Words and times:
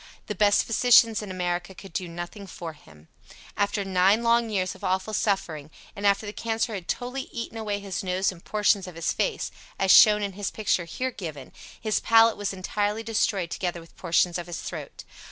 The 0.25 0.33
best 0.33 0.63
physicians 0.65 1.21
in 1.21 1.29
America 1.29 1.75
could 1.75 1.93
do 1.93 2.07
nothing 2.07 2.47
for 2.47 2.73
him. 2.73 3.07
After 3.55 3.85
nine 3.85 4.23
long 4.23 4.49
years 4.49 4.73
of 4.73 4.83
awful 4.83 5.13
suffering, 5.13 5.69
and 5.95 6.07
after 6.07 6.25
the 6.25 6.33
cancer 6.33 6.73
had 6.73 6.87
totally 6.87 7.29
eaten 7.31 7.55
away 7.55 7.79
his 7.79 8.03
nose 8.03 8.31
and 8.31 8.43
portions 8.43 8.87
of 8.87 8.95
his 8.95 9.13
face 9.13 9.51
(as 9.77 9.91
shown 9.91 10.23
in 10.23 10.33
his 10.33 10.49
picture 10.49 10.85
here 10.85 11.11
given) 11.11 11.53
his 11.79 11.99
palate 11.99 12.35
was 12.35 12.51
entirely 12.51 13.03
destroyed 13.03 13.51
together 13.51 13.79
with 13.79 13.95
portions 13.95 14.39
of 14.39 14.47
his 14.47 14.61
throat. 14.63 15.03